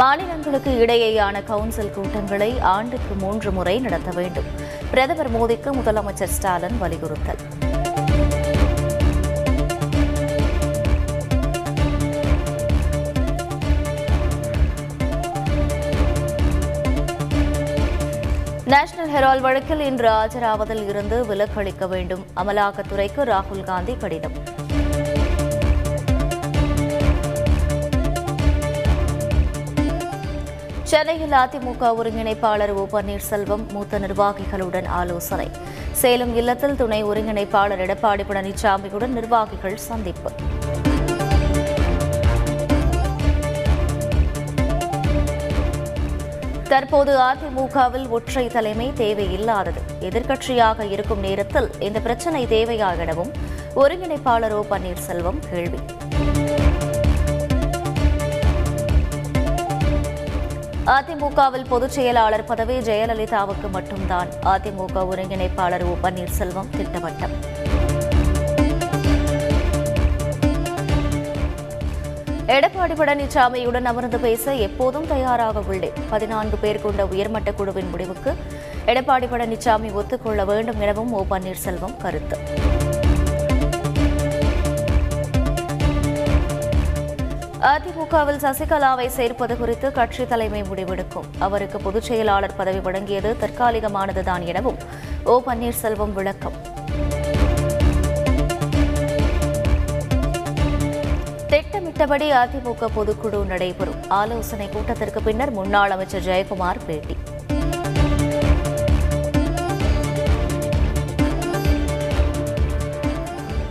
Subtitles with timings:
[0.00, 4.44] மாநிலங்களுக்கு இடையேயான கவுன்சில் கூட்டங்களை ஆண்டுக்கு மூன்று முறை நடத்த வேண்டும்.
[4.90, 7.40] பிரதமர் மோடிக்கு முதலமைச்சர் ஸ்டாலின் வலியுறுத்தல்.
[18.64, 22.24] நேஷனல் ஹெரால்ட் வழக்கில் இன்று ஆஜராவதில் இருந்து விலக்களிக்க வேண்டும்.
[22.36, 24.66] அமலாக்கத்துறைக்கு ராகுல் காந்தி கடிதம்.
[30.90, 35.46] சென்னையில் அதிமுக ஒருங்கிணைப்பாளர் ஓ பன்னீர்செல்வம் மூத்த நிர்வாகிகளுடன் ஆலோசனை.
[36.00, 40.30] சேலம் இல்லத்தில் துணை ஒருங்கிணைப்பாளர் எடப்பாடி பழனிசாமியுடன் நிர்வாகிகள் சந்திப்பு.
[46.72, 49.82] தற்போது அதிமுகவில் ஒற்றை தலைமை தேவையில்லாதது.
[50.00, 53.32] எதிர்க்கட்சியாக இருக்கும் நேரத்தில் இந்த பிரச்சினை தேவையா எனவும்
[53.82, 55.80] ஒருங்கிணைப்பாளர் ஓ பன்னீர்செல்வம் கேள்வி.
[60.92, 67.34] அதிமுகவில் பொதுச் செயலாளர் பதவி ஜெயலலிதாவுக்கு மட்டும்தான் அதிமுக ஒருங்கிணைப்பாளர் ஓ பன்னீர்செல்வம் திட்டவட்டம்.
[72.56, 75.98] எடப்பாடி பழனிசாமியுடன் அமர்ந்து பேச எப்போதும் தயாராக உள்ளேன்.
[76.10, 78.34] பதினான்கு பேர் கொண்ட உயர்மட்ட குழுவின் முடிவுக்கு
[78.86, 82.38] எடப்பாடி பழனிசாமி ஒத்துக்கொள்ள வேண்டும் எனவும் ஓ பன்னீர்செல்வம் கருத்து.
[87.60, 91.28] அதிமுகவில் சசிகலாவை சேர்ப்பது குறித்து கட்சி தலைமை முடிவெடுக்கும்.
[91.38, 94.76] அவருக்கு பொதுச் செயலாளர் பதவி வழங்கியது தற்காலிகமானதுதான் எனவும்
[95.24, 96.52] ஓ பன்னீர்செல்வம் விளக்கம்.
[101.46, 104.08] திட்டமிட்டபடி அதிமுக பொதுக்குழு நடைபெறும்.
[104.08, 107.16] ஆலோசனை கூட்டத்திற்கு பின்னர் முன்னாள் அமைச்சர் ஜெயக்குமார் பேட்டி.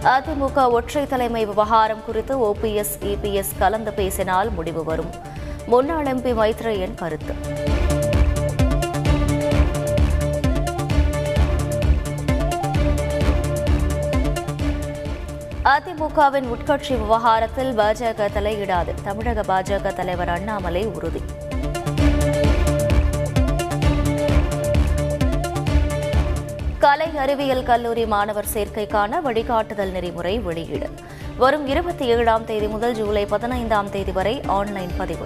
[0.07, 5.09] அதிமுக ஒற்றை தலைமை விவகாரம் குறித்து ஓபிஎஸ் இபிஎஸ் கலந்து பேசினால் முடிவு வரும்.
[5.65, 7.33] முன்னாள் எம்பி மைத்ரேயன் கருத்து.
[15.63, 18.93] அதிமுகவின் உட்கட்சி விவகாரத்தில் பாஜக தலையிடாது.
[19.03, 21.21] தமிழக பாஜக தலைவர் அண்ணாமலை உறுதி.
[26.87, 30.89] கலை அறிவியல் கல்லூரி மாணவர் சேர்க்கைக்கான வழிகாட்டுதல் நெறிமுறை வெளியீடு.
[31.37, 35.25] வரும் இருபத்தி ஏழாம் தேதி முதல் ஜூலை பதினைந்தாம் தேதி வரை ஆன்லைன் பதிவு.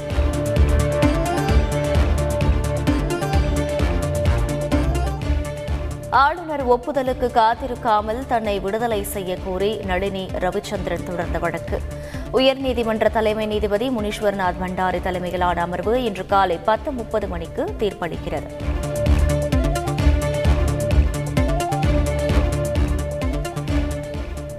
[6.09, 11.79] ஆளுநர் ஒப்புதலுக்கு காத்திருக்காமல் தன்னை விடுதலை செய்ய கோரி நளினி ரவிச்சந்திரன் தொடர்ந்த வழக்கு.
[12.33, 18.79] உயர்நீதிமன்ற தலைமை நீதிபதி முனீஸ்வர்நாத் பண்டாரி தலைமையிலான அமர்வு இன்று காலை பத்து முப்பது மணிக்கு தீர்ப்பளிக்கிறது.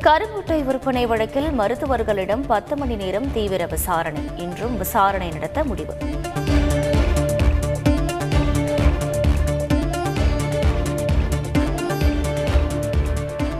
[0.06, 4.22] கருமுட்டை விற்பனை வழக்கில் மருத்துவர்களிடம் பத்து மணி நேரம் தீவிர விசாரணை.
[4.36, 5.94] இன்றும் விசாரணை நடத்த முடிவு.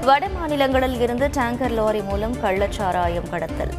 [0.04, 3.74] வட மாநிலங்களில் இருந்து டேங்கர் லாரி மூலம் கள்ளச்சாராயம் கடத்தல்.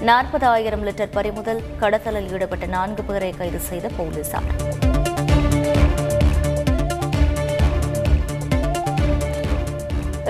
[0.00, 4.67] நாற்பதாயிரம் லிட்டர் பறிமுதல் கடத்தலில் ஈடுபட்ட நான்கு பேரை கைது செய்த போலீசார்.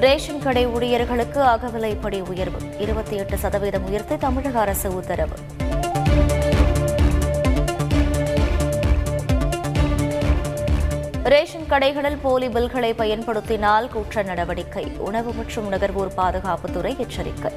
[0.00, 2.58] ரேஷன் கடை ஊழியர்களுக்கு அகவிலைப்படி உயர்வு.
[2.78, 5.36] இருபத்தி எட்டு சதவீதம் உயர்த்தி தமிழக அரசு உத்தரவு.
[11.22, 14.92] ரேஷன் கடைகளில் போலி பில்களை பயன்படுத்தினால் குற்ற நடவடிக்கை.
[14.98, 17.52] உணவு மற்றும் நுகர்வோர் பாதுகாப்புத்துறை எச்சரிக்கை.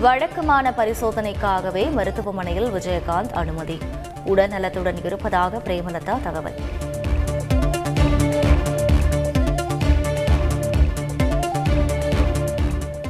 [0.00, 3.78] வழக்கமான பரிசோதனைக்காகவே மருத்துவமனையில் விஜயகாந்த் அனுமதி.
[4.28, 6.58] உடல்நலத்துடன் இருப்பதாக பிரேமலதா தகவல்.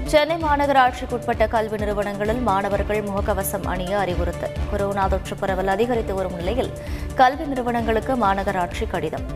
[0.04, 4.54] சென்னை மாநகராட்சிக்குட்பட்ட கல்வி நிறுவனங்களில் மாணவர்கள் முகக்கவசம் அணிய அறிவுறுத்தல்.
[4.70, 6.72] கொரோனா தொற்று பரவல் அதிகரித்து வரும் நிலையில்
[7.14, 9.26] கல்வி நிறுவனங்களுக்கு மாநகராட்சி கடிதம்.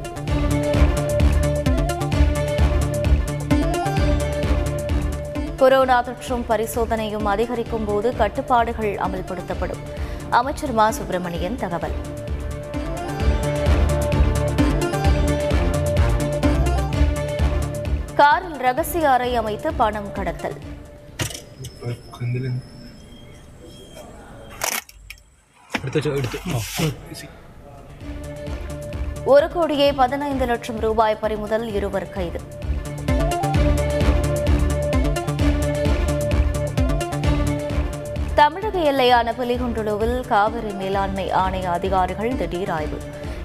[5.57, 9.83] கொரோனா தொற்றும் பரிசோதனையும் அதிகரிக்கும் போது கட்டுப்பாடுகள் அமல்படுத்தப்படும்.
[10.33, 11.95] அமைச்சர் மா சுப்பிரமணியன் தகவல்.
[18.15, 20.57] காரில் ரகசிய அறை அமைத்து பணம் கடத்தல்.
[29.25, 32.41] ஒரு கோடியே பதினைந்து லட்சம் ரூபாய் பறிமுதல் இருவர் கைது.
[38.43, 42.99] தமிழக எல்லையான புலிகுண்டுலுவில் காவிரி மேலாண்மை ஆணைய அதிகாரிகள் திடீர் ஆய்வு.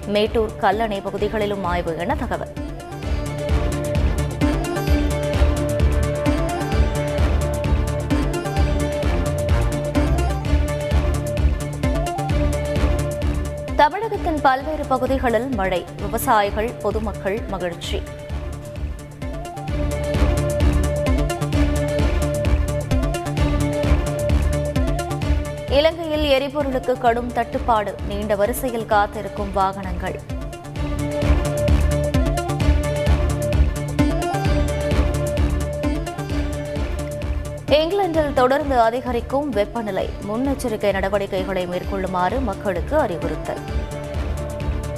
[0.06, 2.52] மேட்டூர் கல்லணை பகுதிகளிலும் ஆய்வு என தகவல்.
[13.76, 18.02] தமிழகத்தின் பல்வேறு பகுதிகளில் மழை விவசாயிகள் பொதுமக்கள் மகிழ்ச்சி.
[25.78, 27.94] இலங்கையில் எரிபொருளுக்கு கடும் தட்டுப்பாடு.
[28.08, 30.20] நீண்ட வரிசையில் காத்திருக்கும் வாகனங்கள்.
[37.66, 40.08] இங்கிலாந்தில் தொடர்ந்து அதிகரிக்கும் வெப்பநிலை.
[40.28, 43.62] முன்னெச்சரிக்கை நடவடிக்கைகளை மேற்கொள்ளுமாறு மக்களுக்கு அறிவுறுத்தல்.